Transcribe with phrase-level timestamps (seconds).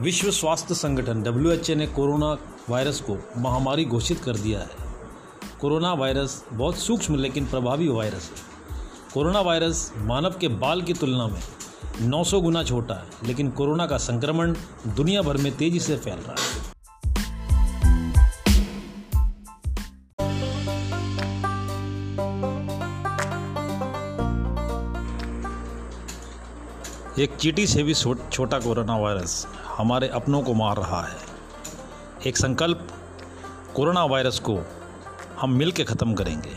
[0.00, 2.26] विश्व स्वास्थ्य संगठन डब्ल्यू ने कोरोना
[2.70, 4.70] वायरस को महामारी घोषित कर दिया है।
[5.60, 8.74] कोरोना वायरस बहुत सूक्ष्म लेकिन प्रभावी वायरस है।
[9.14, 11.40] कोरोना वायरस मानव के बाल की तुलना में
[12.00, 14.54] 900 गुना छोटा है, लेकिन कोरोना का संक्रमण
[14.86, 16.67] दुनिया भर में तेज़ी से फैल रहा है।
[27.20, 31.16] एक चीटी से भी छोटा कोरोना वायरस हमारे अपनों को मार रहा है।
[32.26, 32.88] एक संकल्प,
[33.76, 34.58] कोरोना वायरस को
[35.40, 36.52] हम मिल के ख़त्म करेंगे।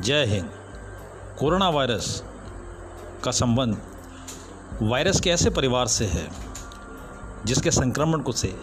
[0.00, 0.50] जय हिंद।
[1.38, 2.22] कोरोना वायरस
[3.24, 3.78] का संबंध
[4.82, 6.28] वायरस के ऐसे परिवार से है,
[7.44, 8.54] जिसके संक्रमण को से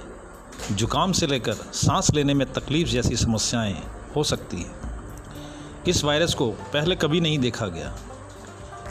[0.72, 3.82] जुकाम से लेकर सांस लेने में तकलीफ़ जैसी समस्याएँ
[4.16, 7.96] हो सकती हैं। इस वायरस को पहले कभी नहीं देखा गया।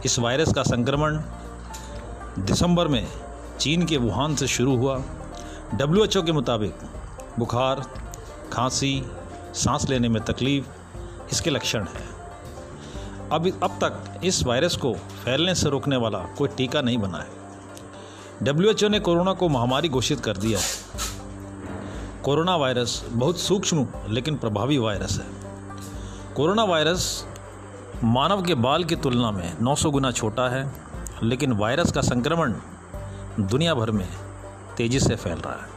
[0.05, 1.23] इस वायरस का संक्रमण
[2.39, 3.09] दिसंबर में
[3.61, 5.03] चीन के वुहान से शुरू हुआ।
[5.75, 6.75] डब्ल्यूएचओ के मुताबिक
[7.39, 7.81] बुखार,
[8.53, 9.05] खांसी,
[9.55, 10.67] सांस लेने में तकलीफ़,
[11.33, 12.15] इसके लक्षण हैं।
[13.33, 17.29] अब अब तक इस वायरस को फैलने से रोकने वाला कोई टीका नहीं बना है।
[18.43, 20.65] डब्ल्यूएचओ ने कोरोना को महामारी घोषित कर दिया है।
[22.23, 25.27] कोरोना वायरस बहुत सूक्ष्म लेकिन प्रभावी वायरस है।
[26.35, 27.27] कोरोना वायरस
[28.05, 30.85] मानव के बाल की तुलना में 900 गुना छोटा है।
[31.23, 32.55] लेकिन वायरस का संक्रमण
[33.41, 34.09] दुनिया भर में
[34.77, 35.74] तेज़ी से फैल रहा है।